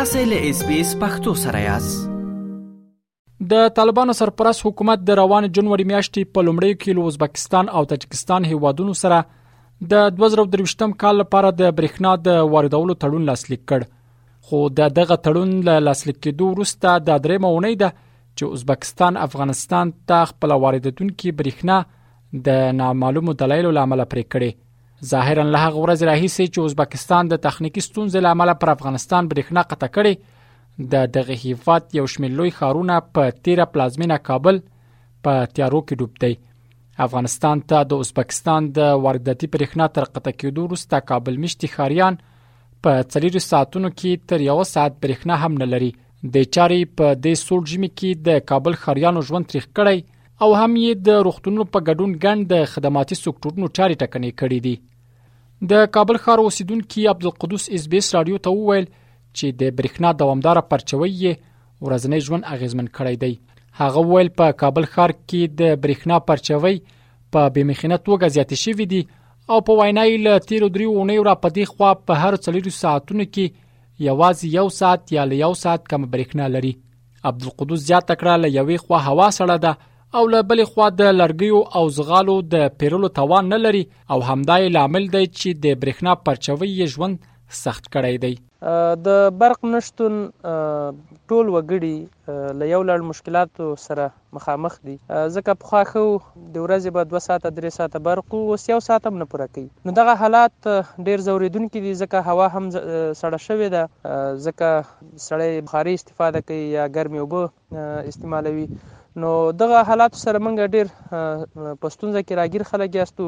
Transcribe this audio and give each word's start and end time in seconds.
تاسو 0.00 0.18
له 0.28 0.38
اس 0.50 0.58
بي 0.68 0.76
اس 0.84 0.90
پختو 1.00 1.32
سره 1.44 1.58
یاست 1.62 2.12
د 3.50 3.72
طالبانو 3.78 4.12
سرپرست 4.20 4.62
حکومت 4.66 5.02
د 5.08 5.16
روان 5.18 5.46
جنوري 5.58 5.84
میاشتې 5.90 6.30
په 6.36 6.44
لومړیو 6.46 6.78
کې 6.84 6.96
له 6.98 7.10
ازبکستان 7.10 7.68
او 7.80 7.82
تاجکستان 7.90 8.46
هیوادونو 8.52 8.94
سره 9.00 9.18
د 9.90 10.06
2023م 10.20 10.94
کال 11.02 11.20
لپاره 11.22 11.50
د 11.58 11.74
برېښنا 11.80 12.14
د 12.30 12.38
واردولو 12.54 12.96
تړون 13.04 13.28
لاسلیک 13.30 13.64
کړ 13.74 14.48
خو 14.48 14.62
د 14.80 14.96
دغه 15.00 15.20
تړون 15.28 15.52
له 15.70 15.76
لاسلیک 15.88 16.20
کېدو 16.26 16.48
وروسته 16.54 16.96
د 17.10 17.22
درې 17.26 17.44
مونې 17.46 17.84
ده 17.84 17.92
چې 17.98 18.56
ازبکستان 18.60 19.20
افغانستان 19.26 19.92
ته 20.12 20.24
خپل 20.32 20.56
واردتونکو 20.66 21.36
برېښنا 21.42 22.42
د 22.50 22.74
نامعلومو 22.80 23.38
دلایلو 23.44 23.76
لامل 23.80 24.06
پرې 24.10 24.36
کړي 24.36 24.50
ظاهرا 25.08 25.44
له 25.48 25.60
هغه 25.68 25.80
ورځ 25.82 26.00
راهیسې 26.08 26.44
چې 26.52 26.64
ازبکستان 26.70 27.28
د 27.28 27.40
تخنیکی 27.46 27.80
ستونزې 27.88 28.20
لامل 28.24 28.50
پر 28.62 28.70
افغانستان 28.72 29.28
برېښنا 29.30 29.62
قطع 29.72 29.86
کړي 29.96 30.88
د 30.94 31.06
دغه 31.14 31.36
هیفات 31.44 31.94
یو 31.98 32.04
شمېر 32.14 32.32
لوی 32.40 32.50
خارونه 32.58 32.98
په 33.18 33.30
تیره 33.48 33.66
پلازمینه 33.76 34.18
کابل 34.28 34.58
په 35.28 35.38
تیارو 35.58 35.80
کې 35.86 35.96
ډوب 36.00 36.20
دی 36.24 36.34
افغانستان 37.06 37.62
ته 37.72 37.88
د 37.92 38.02
ازبکستان 38.04 38.68
د 38.80 38.90
وارداتي 39.06 39.50
برېښنا 39.54 39.88
تر 39.98 40.10
قطع 40.18 40.34
کېدو 40.42 40.68
وروسته 40.68 41.00
کابل 41.12 41.40
مشتي 41.46 41.72
خاریان 41.78 42.20
په 42.86 43.08
څلور 43.14 43.44
ساعتونو 43.48 43.92
کې 43.96 44.30
تر 44.32 44.46
یو 44.48 44.58
ساعت 44.74 45.00
برېښنا 45.00 45.42
هم 45.44 45.58
نه 45.64 45.70
لري 45.74 45.90
د 46.34 46.46
چارې 46.54 46.94
په 47.00 47.12
دې 47.24 47.46
سوړ 47.46 47.72
ژمي 47.72 47.90
کې 47.94 48.26
د 48.28 48.46
کابل 48.52 48.78
خاریانو 48.84 49.24
ژوند 49.30 49.50
تریخ 49.52 49.68
کړی 49.80 50.04
او 50.44 50.48
هم 50.62 50.70
یې 50.76 51.02
د 51.08 51.26
روغتونونو 51.28 51.68
په 51.72 51.84
ګډون 51.88 52.14
ګڼ 52.24 52.46
د 52.54 52.70
خدماتي 52.76 53.20
سکتورونو 53.22 53.66
چارې 53.78 54.00
ټکنې 54.02 54.40
کړې 54.42 54.60
دي 54.68 54.76
د 55.68 55.72
کابل 55.94 56.16
ښار 56.24 56.38
اوسیدونکو 56.44 56.98
عبدالقدوس 57.12 57.64
اس 57.78 57.84
بي 57.94 57.98
اس 58.02 58.08
رادیو 58.14 58.36
ته 58.44 58.50
وویل 58.58 58.84
چې 59.38 59.46
د 59.62 59.72
برېښنا 59.80 60.10
دوامدار 60.20 60.58
پرچوي 60.74 61.32
ورځنی 61.86 62.20
ژوند 62.28 62.46
اغیزمن 62.54 62.86
کړی 62.96 63.16
دی 63.22 63.32
هغه 63.80 64.00
ویل 64.10 64.28
په 64.40 64.46
کابل 64.62 64.84
ښار 64.94 65.10
کې 65.28 65.40
د 65.58 65.62
برېښنا 65.82 66.16
پرچوي 66.28 66.76
په 67.36 67.40
بمخینه 67.56 67.98
توګه 68.06 68.26
زیات 68.36 68.50
شوې 68.64 68.86
دي 68.94 69.00
او 69.52 69.58
په 69.66 69.72
وینا 69.82 70.04
یې 70.08 70.16
له 70.28 70.34
تیر 70.48 70.62
درې 70.74 70.86
اونۍ 70.94 71.18
را 71.28 71.34
پدې 71.42 71.64
خو 71.74 71.92
په 72.10 72.24
هر 72.24 72.34
څلور 72.46 72.66
ساعتونو 72.82 73.24
کې 73.34 73.46
یوازې 74.08 74.46
یو 74.58 74.66
ساعت 74.80 75.00
یا 75.18 75.22
له 75.32 75.42
یو 75.44 75.52
ساعت 75.64 75.82
کم 75.92 76.02
برېښنا 76.12 76.46
لري 76.54 76.72
عبدالقدوس 77.28 77.80
زیاته 77.90 78.14
کړه 78.20 78.34
له 78.46 78.54
یوې 78.58 78.76
خوا 78.86 78.98
هوا 79.10 79.28
سړه 79.40 79.56
ده 79.68 79.72
او 80.18 80.22
له 80.32 80.38
بلې 80.50 80.64
خوا 80.70 80.86
د 81.00 81.02
لرګیو 81.20 81.58
او 81.76 81.84
زغالو 81.96 82.36
د 82.52 82.70
پیرلو 82.78 83.08
توان 83.18 83.44
نه 83.54 83.58
لري 83.64 83.84
او 84.12 84.18
همدای 84.28 84.62
لامل 84.76 85.04
دی 85.14 85.24
چې 85.38 85.48
د 85.64 85.66
برېښنا 85.82 86.12
پرچوي 86.26 86.70
ژوند 86.94 87.16
سخت 87.62 87.84
کړی 87.94 88.16
دی 88.24 88.34
د 89.04 89.20
برق 89.42 89.62
نشتون 89.66 90.16
ټول 91.30 91.48
وګړي 91.52 92.50
له 92.58 92.64
یو 92.72 92.80
لړ 92.90 93.02
مشکلاتو 93.10 93.68
سره 93.84 94.06
مخامخ 94.38 94.76
دي 94.88 94.96
ځکه 95.36 95.54
پخوا 95.62 95.80
خو 95.92 96.02
د 96.02 96.66
ورځې 96.66 96.98
به 96.98 97.06
2 97.14 97.24
ساعته 97.28 97.52
3 97.60 97.74
ساعته 97.78 98.02
برق 98.10 98.34
او 98.40 98.42
اوس 98.56 98.68
یو 98.72 98.78
ساعت 98.88 99.08
هم 99.12 99.18
نه 99.22 99.28
پوره 99.32 99.48
کوي 99.56 99.66
نو 99.88 99.96
دغه 100.02 100.18
حالات 100.26 100.70
ډیر 101.08 101.26
زوریدونکي 101.30 101.84
دي 101.88 101.94
ځکه 102.04 102.22
هوا 102.30 102.50
هم 102.58 102.68
سړه 102.76 103.40
شوې 103.48 103.74
ده 103.78 104.36
ځکه 104.44 105.18
سړی 105.28 105.64
بخاري 105.68 105.94
استفاده 106.00 106.46
کوي 106.48 106.62
یا 106.78 106.88
ګرمي 106.94 107.24
اوبه 107.26 108.08
استعمالوي 108.14 108.70
نو 109.22 109.30
دغه 109.60 109.78
حالات 109.86 110.18
سره 110.18 110.40
منګه 110.46 110.66
ډیر 110.72 110.90
پښتونځه 111.12 112.20
کې 112.26 112.38
راګیر 112.40 112.64
خلک 112.68 112.98
یاستو 112.98 113.24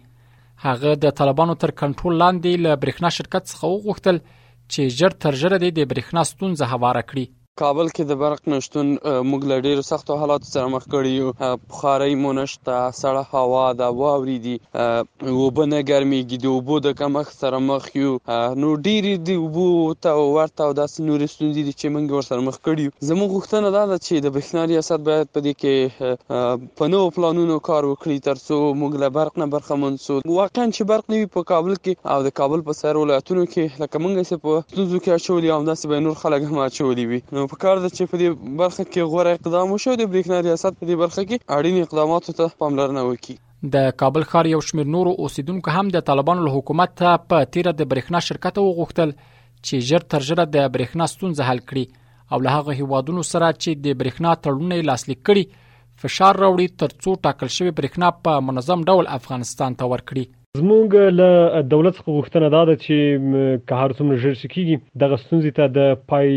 هغه 0.65 0.95
د 1.05 1.15
طالبانو 1.21 1.59
تر 1.65 1.75
کنټرول 1.83 2.19
لاندې 2.25 2.65
له 2.65 2.81
برېښنا 2.87 3.15
شرکت 3.21 3.47
څخه 3.53 3.71
وغوښتل 3.75 4.19
چې 4.25 4.99
ژر 5.01 5.19
تر 5.27 5.41
ژره 5.43 5.61
د 5.63 5.71
برېښنا 5.71 6.29
ستونزه 6.33 6.73
هواره 6.75 7.07
کړي 7.13 7.29
کابل 7.61 7.89
کې 7.95 8.05
د 8.09 8.15
برق 8.21 8.47
نشتون 8.51 8.87
موږ 9.31 9.41
له 9.49 9.63
ډیرو 9.63 9.81
سختو 9.87 10.15
حالاتو 10.19 10.47
سره 10.51 10.69
مخ 10.75 10.85
کړی 10.91 11.09
یو 11.15 11.33
بخارۍ 11.73 12.13
مو 12.21 12.29
نشته 12.37 12.77
سړه 12.99 13.25
هوا 13.33 13.65
د 13.81 13.91
واوري 13.99 14.37
دي 14.45 14.53
وبنه 14.63 15.81
ګرميږي 15.89 16.39
د 16.45 16.47
اوبو 16.53 16.77
د 16.85 16.95
کمښت 17.01 17.37
سره 17.45 17.59
مخ 17.65 17.89
یو 17.99 18.13
نو 18.61 18.71
ډیری 18.87 19.11
دی 19.27 19.35
اوبو 19.41 19.65
ته 20.05 20.23
ورته 20.37 20.67
او 20.69 20.75
داس 20.79 20.95
نور 21.09 21.25
ستونزې 21.33 21.67
دي 21.67 21.75
چې 21.75 21.93
موږ 21.97 22.15
ور 22.17 22.25
سره 22.29 22.47
مخ 22.47 22.57
کړی 22.69 23.11
زموږ 23.11 23.35
غوښتنه 23.35 23.73
دا 23.77 23.85
ده 23.93 23.99
چې 24.07 24.25
د 24.27 24.33
برښنا 24.37 24.65
ریاست 24.73 25.05
باید 25.11 25.31
په 25.35 25.45
دې 25.49 25.61
کې 25.61 26.75
په 26.81 26.91
نوو 26.95 27.13
پلانونو 27.19 27.59
کار 27.69 27.89
وکړي 27.91 28.25
ترڅو 28.29 28.59
موږ 28.81 29.05
له 29.05 29.13
برق 29.19 29.39
نه 29.43 29.49
برخمن 29.53 30.01
شو 30.07 30.19
واقعا 30.23 30.67
چې 30.71 30.89
برق 30.95 31.15
نیوي 31.17 31.29
په 31.37 31.47
کابل 31.53 31.77
کې 31.85 32.11
او 32.17 32.25
د 32.31 32.35
کابل 32.41 32.65
په 32.73 32.77
سر 32.81 33.01
ولایتونو 33.03 33.47
کې 33.55 33.85
لکه 33.87 34.03
موږ 34.05 34.27
چې 34.31 34.43
په 34.47 34.67
ستونزو 34.73 35.05
کې 35.05 35.15
اچولې 35.19 35.57
او 35.57 35.71
داسې 35.71 35.93
به 35.95 36.03
نور 36.09 36.19
خلک 36.25 36.51
هم 36.51 36.65
اچولې 36.67 37.09
وي 37.15 37.23
نو 37.35 37.41
نو 37.43 37.47
په 37.51 37.57
کار 37.61 37.79
د 37.83 37.89
چې 37.95 38.09
په 38.11 38.17
دې 38.19 38.27
برخه 38.59 38.83
کې 38.91 39.07
غوړه 39.13 39.31
اقدام 39.37 39.71
وشو 39.71 39.93
د 40.01 40.07
بریښنا 40.11 40.37
ریاست 40.45 40.75
په 40.81 40.87
دې 40.89 40.97
برخه 41.03 41.21
کې 41.29 41.55
اړین 41.55 41.79
اقداماتو 41.87 42.35
ته 42.39 42.53
پاملرنه 42.63 43.01
وکړي 43.07 43.73
د 43.73 43.89
کابل 44.03 44.25
ښار 44.33 44.47
یو 44.51 44.59
شمیر 44.67 44.87
نور 44.93 45.09
اوسیدونکو 45.13 45.73
هم 45.77 45.89
د 45.95 46.05
طالبانو 46.09 46.45
له 46.45 46.53
حکومت 46.57 46.93
ته 47.01 47.11
په 47.33 47.47
تیر 47.55 47.67
د 47.71 47.89
برېښنا 47.93 48.21
شرکت 48.27 48.61
وغوښتل 48.63 49.11
چې 49.15 49.89
ژر 49.89 50.05
تر 50.13 50.25
ژره 50.29 50.45
د 50.53 50.69
برېښنا 50.77 51.07
ستونزه 51.15 51.47
حل 51.49 51.61
کړي 51.71 52.37
او 52.37 52.39
له 52.47 52.55
هغه 52.59 52.79
هیوادونو 52.83 53.25
سره 53.31 53.49
چې 53.63 53.83
د 53.87 53.97
برېښنا 54.03 54.39
تړونونه 54.45 54.87
لاسلیک 54.91 55.21
کړي 55.31 55.59
فشار 56.05 56.39
راوړي 56.43 56.77
ترڅو 56.85 57.17
ټاکل 57.27 57.51
شوی 57.57 57.69
برېښنا 57.71 58.13
په 58.29 58.45
منظم 58.51 58.87
ډول 58.91 59.11
افغانستان 59.19 59.77
ته 59.83 59.91
ورکړي 59.95 60.25
زمونږ 60.57 60.93
له 61.19 61.61
دولت 61.69 61.95
څخه 61.97 62.15
غوښتنه 62.15 62.49
دا 62.55 62.59
ده 62.69 62.73
چې 62.81 63.63
که 63.69 63.77
هر 63.83 63.93
څومره 63.99 64.17
ژر 64.23 64.33
چې 64.41 64.49
کیږي 64.55 64.75
دغه 65.03 65.17
ستونزې 65.21 65.53
ته 65.59 65.69
د 65.77 66.01
پای 66.09 66.27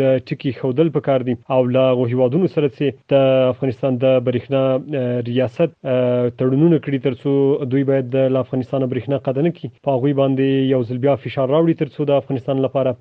د 0.00 0.18
ټکی 0.30 0.50
خودل 0.56 0.90
پکار 0.96 1.22
دي 1.28 1.34
او 1.56 1.60
له 1.76 2.08
هیوادونو 2.10 2.50
سره 2.56 2.68
چې 2.74 2.98
د 3.12 3.46
افغانستان 3.52 3.96
د 4.02 4.18
برېښنا 4.26 5.22
ریاست 5.28 5.72
تړونونه 5.84 6.80
کړی 6.88 6.98
ترڅو 7.06 7.70
دوی 7.76 7.86
باید 7.92 8.10
د 8.16 8.36
افغانستان 8.42 8.84
برېښنا 8.90 9.22
قدن 9.30 9.50
کی 9.60 9.72
په 9.88 10.04
غوي 10.04 10.12
باندې 10.20 10.68
یو 10.74 10.82
ځل 10.90 11.00
بیا 11.06 11.16
فشار 11.24 11.48
راوړي 11.54 11.80
ترڅو 11.84 12.08
د 12.12 12.20
افغانستان 12.24 12.62
لپاره 12.66 12.94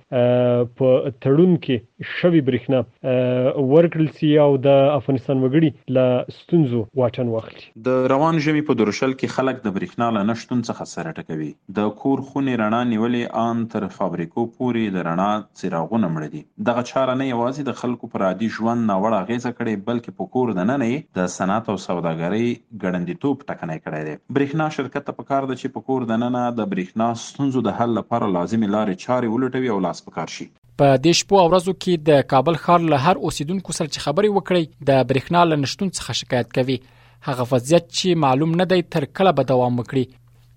په 0.83 1.03
تړون 1.27 1.59
کې 1.67 2.15
شوي 2.21 2.45
برېښنا 2.53 3.59
ورکړل 3.73 4.09
سي 4.21 4.31
او 4.47 4.49
د 4.69 4.79
افغانستان 4.95 5.43
وګړي 5.45 5.99
له 5.99 6.39
ستونزو 6.39 6.87
واټن 7.03 7.35
واخلي 7.37 7.69
د 7.91 8.01
روان 8.15 8.43
ژمي 8.49 8.65
په 8.73 8.81
درشل 8.85 9.19
کې 9.19 9.35
خلک 9.41 9.55
د 9.61 9.63
برېښنا 9.77 10.21
لنشتون 10.23 10.57
څخه 10.69 10.85
سره 10.89 11.13
ټکوي 11.17 11.47
د 11.79 11.89
کور 12.03 12.21
خونې 12.27 12.59
رڼا 12.61 12.79
نیولې 12.91 13.31
ان 13.43 13.63
تر 13.73 13.85
فابریکو 13.97 14.45
پورې 14.57 14.93
د 14.95 15.05
رڼا 15.07 15.29
څراغونه 15.61 16.09
مړه 16.15 16.29
دي 16.35 16.41
دغه 16.69 16.85
چاره 16.91 17.15
نه 17.21 17.27
یوازې 17.29 17.67
د 17.69 17.79
خلکو 17.81 18.09
پر 18.15 18.25
عادي 18.29 18.49
ژوند 18.59 18.87
ناوړه 18.91 19.19
اغیزه 19.25 19.51
کړې 19.57 19.87
بلکې 19.89 20.19
په 20.21 20.33
کور 20.35 20.53
دننه 20.59 20.89
د 21.19 21.29
صنعت 21.37 21.71
او 21.73 21.77
سوداګرۍ 21.87 22.47
ګړندیتوب 22.85 23.47
ټکنی 23.51 23.77
کړی 23.83 24.07
دی 24.09 24.15
برېښنا 24.39 24.69
شرکت 24.79 25.09
ته 25.09 25.19
پکار 25.21 25.49
ده 25.51 25.59
چې 25.61 25.75
په 25.77 25.87
کور 25.89 26.09
دننه 26.13 26.43
د 26.61 26.71
برېښنا 26.73 27.21
ستونزو 27.25 27.65
د 27.69 27.77
حل 27.81 27.95
لپاره 28.01 28.31
لازمي 28.39 28.71
لارې 28.75 29.03
چارې 29.07 29.35
ولټوي 29.35 29.75
او 29.77 29.81
لاس 29.89 30.05
پکار 30.09 30.35
شي 30.37 30.49
په 30.81 30.93
دې 30.95 31.19
شپو 31.21 31.37
او 31.41 31.45
ورځو 31.49 31.73
کې 31.83 32.09
د 32.09 32.25
کابل 32.35 32.57
ښار 32.65 32.87
له 32.95 33.05
هر 33.07 33.25
اوسیدونکو 33.29 33.77
سره 33.79 33.91
چې 33.93 34.03
خبرې 34.05 34.39
وکړي 34.39 34.89
د 34.89 35.05
برېښنا 35.13 35.43
لنشتون 35.51 35.91
څخه 35.97 36.19
شکایت 36.23 36.55
کوي 36.59 36.77
هغه 37.25 37.43
وضعیت 37.49 37.83
چې 37.87 38.21
معلوم 38.23 38.53
نه 38.59 38.65
دی 38.71 38.83
تر 38.95 39.05
کله 39.17 39.31
به 39.39 39.43
دوام 39.51 39.75
وکړي 39.81 40.03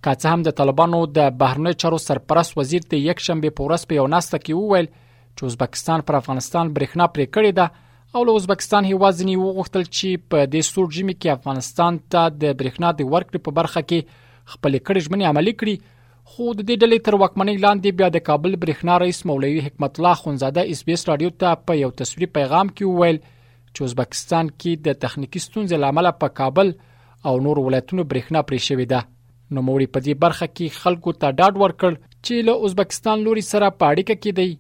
که 0.05 0.12
څه 0.23 0.31
هم 0.37 0.43
د 0.47 0.53
طالبانو 0.56 0.99
د 1.19 1.29
بهرنی 1.43 1.71
چارو 1.83 1.99
سرپرست 2.06 2.55
وزیر 2.59 2.83
د 2.95 2.99
یک 3.05 3.23
شنبه 3.27 3.51
په 3.61 3.69
ورځ 3.69 3.85
په 3.93 3.99
یو 3.99 4.05
ناسته 4.15 4.41
کې 4.41 4.56
وویل 4.59 4.89
چې 4.89 5.53
ازبکستان 5.53 6.03
پر 6.11 6.19
افغانستان 6.19 6.73
برېښنا 6.79 7.06
پرې 7.15 7.33
کړې 7.37 7.53
ده 7.59 8.19
او 8.19 8.25
له 8.31 8.35
ازبکستان 8.43 8.89
هیوازنی 8.89 9.37
وغوښتل 9.45 9.87
چې 9.99 10.21
په 10.35 10.43
دې 10.55 10.69
سور 10.75 10.91
جمی 10.97 11.15
کې 11.21 11.37
افغانستان 11.41 12.01
ته 12.17 12.25
د 12.43 12.59
برېښنا 12.59 12.91
د 12.99 13.09
ورکړې 13.15 13.45
په 13.49 13.56
برخه 13.61 13.83
کې 13.87 14.27
خپل 14.55 14.77
کړې 14.81 15.05
ژمنې 15.06 15.31
عملي 15.33 15.55
کړي 15.62 15.89
خو 16.33 16.51
د 16.51 16.61
دې 16.61 16.77
ډلې 16.85 17.06
تر 17.09 17.17
وکمنۍ 17.25 17.59
لاندې 17.65 17.99
بیا 18.03 18.11
د 18.19 18.25
کابل 18.29 18.53
برېښنا 18.65 19.01
رئیس 19.05 19.21
مولوي 19.33 19.65
حکمت 19.69 20.01
الله 20.03 20.23
خونزاده 20.25 20.67
اس 20.75 20.85
بي 20.91 20.99
اس 20.99 21.09
رادیو 21.12 21.33
ته 21.45 21.55
په 21.71 21.81
یو 21.83 21.91
تصویري 22.03 22.31
پیغام 22.37 22.75
کې 22.75 22.91
وویل 22.93 23.23
چې 23.25 23.89
ازبکستان 23.89 24.53
کې 24.53 24.87
د 24.89 25.03
تخنیکی 25.06 25.45
ستونزې 25.47 25.83
لامل 25.87 26.12
په 26.25 26.37
کابل 26.43 26.77
او 27.33 27.37
نور 27.49 27.67
ولایتونو 27.67 28.11
برېښنا 28.12 28.47
پرې 28.49 28.71
شوې 28.71 28.89
ده 28.95 29.03
نوموړي 29.59 29.89
په 29.95 30.05
دې 30.06 30.15
برخه 30.25 30.47
کې 30.56 30.75
خلکو 30.83 31.11
ته 31.21 31.37
ډاډ 31.39 31.55
ورکړ 31.65 31.93
چې 32.25 32.35
له 32.49 32.53
ازبکستان 32.69 33.17
لوري 33.27 33.45
سره 33.53 33.75
په 33.79 33.85
اړیکه 33.93 34.15
کې 34.23 34.33
دی 34.39 34.51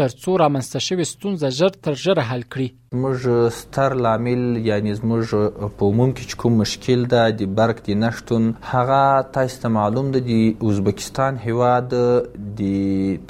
ترڅو 0.00 0.30
رامنځته 0.42 0.80
شوې 0.88 1.04
ستونزه 1.12 1.54
ژر 1.58 1.80
تر 1.86 1.92
ژره 2.04 2.24
حل 2.30 2.42
کړي 2.56 2.68
موږ 2.92 3.28
ستر 3.54 3.94
لامل 3.94 4.44
یعنی 4.66 4.92
موږ 5.02 5.34
په 5.76 5.86
عموم 5.86 6.12
کې 6.12 6.36
کوم 6.42 6.54
مشکل 6.60 7.02
ده 7.12 7.24
د 7.40 7.50
برق 7.58 7.82
د 7.88 7.98
نشټون 8.02 8.46
هغه 8.70 9.00
تاسو 9.34 9.60
ته 9.64 9.68
معلوم 9.74 10.10
ده 10.14 10.20
د 10.28 10.64
ازبکستان 10.70 11.38
هواد 11.44 11.92
د 11.92 12.62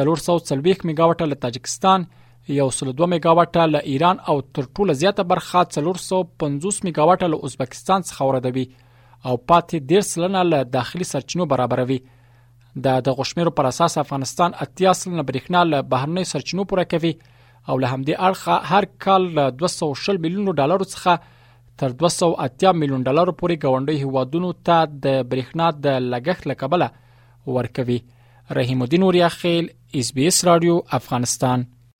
440 0.00 0.90
میگاواټه 0.90 1.32
له 1.32 1.40
تاجکستان 1.46 2.06
102 2.48 3.06
میگاواټه 3.12 3.64
له 3.72 3.78
ایران 3.90 4.16
او 4.28 4.40
تر 4.58 4.64
ټولو 4.78 4.92
زیاته 5.00 5.22
برخه 5.32 5.62
450 5.74 6.80
میگاواټه 6.86 7.28
له 7.32 7.40
ازبکستان 7.48 8.02
څخه 8.06 8.26
وردوي 8.30 8.64
او 9.26 9.36
پاتې 9.50 9.86
ډیر 9.90 10.00
سلنه 10.06 10.42
له 10.52 10.62
داخلي 10.76 11.04
سرچینو 11.10 11.44
برابروي 11.52 11.98
د 12.86 13.02
د 13.08 13.16
غشمیرو 13.20 13.50
پر 13.58 13.68
اساس 13.70 13.96
افغانستان 14.02 14.56
اتیا 14.64 14.92
سلنه 15.02 15.22
برېښنا 15.22 15.70
له 15.72 15.80
بهرنی 15.92 16.24
سرچینو 16.32 16.64
پوره 16.72 16.84
کوي 16.94 17.12
او 17.68 17.78
له 17.78 17.92
همدې 17.92 18.24
اړخه 18.30 18.56
هر 18.70 18.88
کال 19.06 19.28
له 19.38 19.44
260 19.58 20.18
میلیون 20.26 20.48
ډالر 20.62 20.86
څخه 20.86 21.44
تر 21.82 21.94
280 22.02 22.74
میلیون 22.84 23.04
ډالر 23.10 23.32
پورې 23.44 23.76
غونډي 23.76 24.08
هوادونو 24.08 24.50
ته 24.70 24.80
د 25.04 25.20
برېښنا 25.34 25.70
د 25.84 26.10
لګښت 26.14 26.50
لکبله 26.52 26.90
ورکوي 27.58 28.00
رحیم 28.60 28.82
الدین 28.82 29.06
اوریا 29.08 29.28
خیل 29.38 29.70
اس 30.02 30.12
بي 30.18 30.26
اس 30.32 30.44
رادیو 30.50 30.80
افغانستان 31.00 31.64